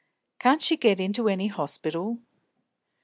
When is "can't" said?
0.39-0.63